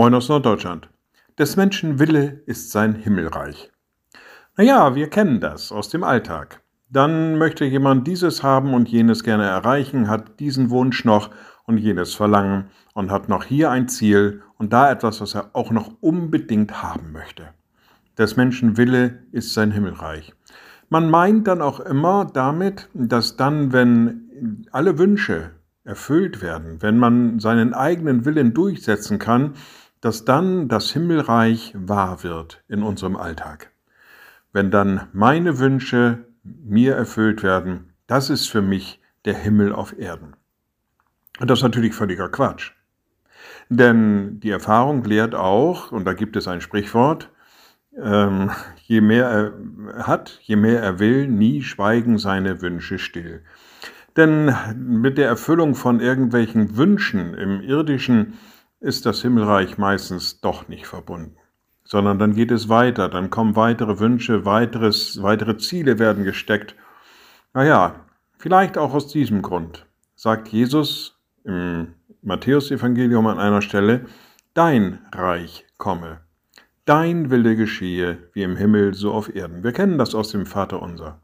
Moin 0.00 0.14
aus 0.14 0.30
Norddeutschland. 0.30 0.88
Des 1.38 1.56
Menschen 1.56 1.98
Wille 1.98 2.40
ist 2.46 2.70
sein 2.70 2.94
Himmelreich. 2.94 3.70
Naja, 4.56 4.94
wir 4.94 5.10
kennen 5.10 5.42
das 5.42 5.72
aus 5.72 5.90
dem 5.90 6.04
Alltag. 6.04 6.62
Dann 6.88 7.36
möchte 7.36 7.66
jemand 7.66 8.06
dieses 8.06 8.42
haben 8.42 8.72
und 8.72 8.88
jenes 8.88 9.24
gerne 9.24 9.44
erreichen, 9.44 10.08
hat 10.08 10.40
diesen 10.40 10.70
Wunsch 10.70 11.04
noch 11.04 11.28
und 11.66 11.76
jenes 11.76 12.14
Verlangen 12.14 12.70
und 12.94 13.10
hat 13.10 13.28
noch 13.28 13.44
hier 13.44 13.70
ein 13.70 13.88
Ziel 13.88 14.42
und 14.56 14.72
da 14.72 14.90
etwas, 14.90 15.20
was 15.20 15.34
er 15.34 15.50
auch 15.52 15.70
noch 15.70 15.92
unbedingt 16.00 16.82
haben 16.82 17.12
möchte. 17.12 17.48
Des 18.16 18.36
Menschen 18.36 18.78
Wille 18.78 19.24
ist 19.32 19.52
sein 19.52 19.70
Himmelreich. 19.70 20.32
Man 20.88 21.10
meint 21.10 21.46
dann 21.46 21.60
auch 21.60 21.78
immer 21.78 22.24
damit, 22.24 22.88
dass 22.94 23.36
dann, 23.36 23.74
wenn 23.74 24.64
alle 24.72 24.96
Wünsche 24.96 25.50
erfüllt 25.84 26.40
werden, 26.40 26.80
wenn 26.80 26.96
man 26.96 27.38
seinen 27.38 27.74
eigenen 27.74 28.24
Willen 28.24 28.54
durchsetzen 28.54 29.18
kann, 29.18 29.52
dass 30.00 30.24
dann 30.24 30.68
das 30.68 30.90
Himmelreich 30.90 31.74
wahr 31.76 32.22
wird 32.22 32.62
in 32.68 32.82
unserem 32.82 33.16
Alltag. 33.16 33.70
Wenn 34.52 34.70
dann 34.70 35.08
meine 35.12 35.58
Wünsche 35.58 36.24
mir 36.42 36.94
erfüllt 36.94 37.42
werden, 37.42 37.92
das 38.06 38.30
ist 38.30 38.48
für 38.48 38.62
mich 38.62 39.00
der 39.24 39.34
Himmel 39.34 39.72
auf 39.72 39.98
Erden. 39.98 40.34
Und 41.38 41.50
das 41.50 41.60
ist 41.60 41.62
natürlich 41.62 41.94
völliger 41.94 42.28
Quatsch. 42.28 42.72
Denn 43.68 44.40
die 44.40 44.50
Erfahrung 44.50 45.04
lehrt 45.04 45.34
auch, 45.34 45.92
und 45.92 46.04
da 46.04 46.12
gibt 46.12 46.36
es 46.36 46.48
ein 46.48 46.60
Sprichwort, 46.60 47.30
ähm, 47.96 48.50
je 48.76 49.00
mehr 49.00 49.28
er 49.28 50.06
hat, 50.06 50.38
je 50.42 50.56
mehr 50.56 50.82
er 50.82 50.98
will, 50.98 51.28
nie 51.28 51.62
schweigen 51.62 52.18
seine 52.18 52.62
Wünsche 52.62 52.98
still. 52.98 53.42
Denn 54.16 54.54
mit 54.76 55.18
der 55.18 55.28
Erfüllung 55.28 55.74
von 55.74 56.00
irgendwelchen 56.00 56.76
Wünschen 56.76 57.34
im 57.34 57.60
irdischen 57.60 58.38
ist 58.80 59.06
das 59.06 59.22
Himmelreich 59.22 59.78
meistens 59.78 60.40
doch 60.40 60.68
nicht 60.68 60.86
verbunden, 60.86 61.36
sondern 61.84 62.18
dann 62.18 62.34
geht 62.34 62.50
es 62.50 62.68
weiter, 62.68 63.08
dann 63.08 63.30
kommen 63.30 63.56
weitere 63.56 63.98
Wünsche, 63.98 64.44
weiteres, 64.44 65.22
weitere 65.22 65.58
Ziele 65.58 65.98
werden 65.98 66.24
gesteckt. 66.24 66.74
Naja, 67.52 68.06
vielleicht 68.38 68.78
auch 68.78 68.94
aus 68.94 69.08
diesem 69.08 69.42
Grund 69.42 69.86
sagt 70.16 70.48
Jesus 70.48 71.18
im 71.44 71.94
Matthäusevangelium 72.22 73.26
an 73.26 73.38
einer 73.38 73.62
Stelle, 73.62 74.06
Dein 74.54 74.98
Reich 75.12 75.64
komme. 75.78 76.22
Dein 76.84 77.30
Wille 77.30 77.54
geschehe, 77.54 78.30
wie 78.32 78.42
im 78.42 78.56
Himmel, 78.56 78.94
so 78.94 79.12
auf 79.12 79.32
Erden. 79.32 79.62
Wir 79.62 79.72
kennen 79.72 79.96
das 79.96 80.14
aus 80.14 80.32
dem 80.32 80.44
Vater 80.44 80.82
unser. 80.82 81.20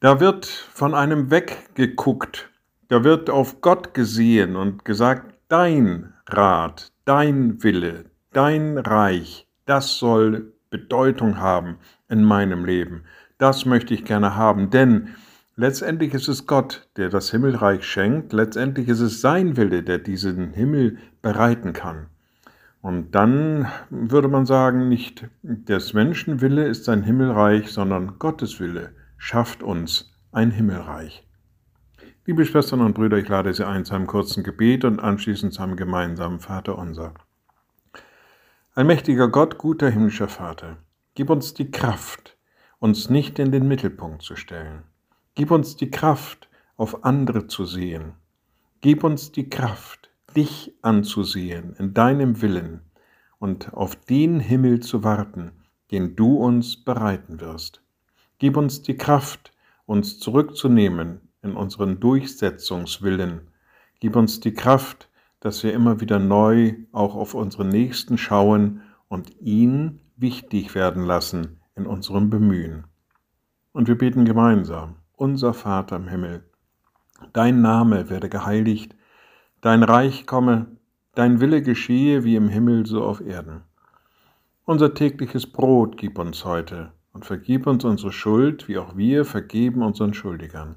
Da 0.00 0.20
wird 0.20 0.44
von 0.44 0.94
einem 0.94 1.30
weggeguckt, 1.30 2.50
da 2.88 3.02
wird 3.02 3.30
auf 3.30 3.62
Gott 3.62 3.94
gesehen 3.94 4.56
und 4.56 4.84
gesagt, 4.84 5.33
dein 5.48 6.12
Rat, 6.26 6.92
dein 7.04 7.62
Wille, 7.62 8.06
dein 8.32 8.78
Reich, 8.78 9.46
das 9.66 9.98
soll 9.98 10.52
Bedeutung 10.70 11.38
haben 11.38 11.76
in 12.08 12.24
meinem 12.24 12.64
Leben. 12.64 13.04
Das 13.38 13.66
möchte 13.66 13.94
ich 13.94 14.04
gerne 14.04 14.36
haben, 14.36 14.70
denn 14.70 15.08
letztendlich 15.56 16.14
ist 16.14 16.28
es 16.28 16.46
Gott, 16.46 16.88
der 16.96 17.08
das 17.10 17.30
Himmelreich 17.30 17.84
schenkt, 17.84 18.32
letztendlich 18.32 18.88
ist 18.88 19.00
es 19.00 19.20
sein 19.20 19.56
Wille, 19.56 19.82
der 19.82 19.98
diesen 19.98 20.52
Himmel 20.52 20.98
bereiten 21.22 21.72
kann. 21.72 22.06
Und 22.80 23.14
dann 23.14 23.66
würde 23.88 24.28
man 24.28 24.44
sagen, 24.46 24.88
nicht 24.88 25.26
des 25.42 25.94
Menschen 25.94 26.40
Wille 26.40 26.66
ist 26.66 26.84
sein 26.84 27.02
Himmelreich, 27.02 27.72
sondern 27.72 28.18
Gottes 28.18 28.60
Wille 28.60 28.90
schafft 29.16 29.62
uns 29.62 30.12
ein 30.32 30.50
Himmelreich. 30.50 31.26
Liebe 32.26 32.46
Schwestern 32.46 32.80
und 32.80 32.94
Brüder, 32.94 33.18
ich 33.18 33.28
lade 33.28 33.52
Sie 33.52 33.66
ein 33.66 33.84
zu 33.84 33.92
einem 33.92 34.06
kurzen 34.06 34.42
Gebet 34.44 34.86
und 34.86 34.98
anschließend 34.98 35.52
zu 35.52 35.62
einem 35.62 35.76
gemeinsamen 35.76 36.40
Vater 36.40 36.78
unser. 36.78 37.12
Allmächtiger 38.74 39.28
Gott, 39.28 39.58
guter 39.58 39.90
himmlischer 39.90 40.28
Vater, 40.28 40.78
gib 41.14 41.28
uns 41.28 41.52
die 41.52 41.70
Kraft, 41.70 42.38
uns 42.78 43.10
nicht 43.10 43.38
in 43.38 43.52
den 43.52 43.68
Mittelpunkt 43.68 44.22
zu 44.22 44.36
stellen. 44.36 44.84
Gib 45.34 45.50
uns 45.50 45.76
die 45.76 45.90
Kraft, 45.90 46.48
auf 46.78 47.04
andere 47.04 47.46
zu 47.46 47.66
sehen. 47.66 48.14
Gib 48.80 49.04
uns 49.04 49.30
die 49.30 49.50
Kraft, 49.50 50.08
dich 50.34 50.72
anzusehen 50.80 51.76
in 51.78 51.92
deinem 51.92 52.40
Willen 52.40 52.80
und 53.38 53.74
auf 53.74 53.96
den 53.96 54.40
Himmel 54.40 54.80
zu 54.80 55.04
warten, 55.04 55.52
den 55.90 56.16
du 56.16 56.38
uns 56.38 56.82
bereiten 56.82 57.42
wirst. 57.42 57.82
Gib 58.38 58.56
uns 58.56 58.80
die 58.80 58.96
Kraft, 58.96 59.52
uns 59.84 60.18
zurückzunehmen 60.18 61.20
in 61.44 61.54
unseren 61.54 62.00
Durchsetzungswillen. 62.00 63.42
Gib 64.00 64.16
uns 64.16 64.40
die 64.40 64.54
Kraft, 64.54 65.08
dass 65.40 65.62
wir 65.62 65.72
immer 65.72 66.00
wieder 66.00 66.18
neu 66.18 66.74
auch 66.92 67.14
auf 67.14 67.34
unseren 67.34 67.68
Nächsten 67.68 68.18
schauen 68.18 68.82
und 69.08 69.40
ihn 69.40 70.00
wichtig 70.16 70.74
werden 70.74 71.04
lassen 71.04 71.60
in 71.76 71.86
unserem 71.86 72.30
Bemühen. 72.30 72.84
Und 73.72 73.86
wir 73.86 73.96
beten 73.96 74.24
gemeinsam, 74.24 74.96
unser 75.12 75.54
Vater 75.54 75.96
im 75.96 76.08
Himmel, 76.08 76.44
dein 77.32 77.62
Name 77.62 78.10
werde 78.10 78.28
geheiligt, 78.28 78.96
Dein 79.64 79.82
Reich 79.82 80.26
komme, 80.26 80.66
dein 81.14 81.40
Wille 81.40 81.62
geschehe 81.62 82.22
wie 82.22 82.36
im 82.36 82.48
Himmel 82.48 82.84
so 82.84 83.02
auf 83.02 83.22
Erden. 83.22 83.62
Unser 84.66 84.92
tägliches 84.92 85.50
Brot 85.50 85.96
gib 85.96 86.18
uns 86.18 86.44
heute 86.44 86.92
und 87.14 87.24
vergib 87.24 87.66
uns 87.66 87.82
unsere 87.82 88.12
Schuld, 88.12 88.68
wie 88.68 88.76
auch 88.76 88.94
wir 88.94 89.24
vergeben 89.24 89.82
unseren 89.82 90.12
Schuldigern. 90.12 90.76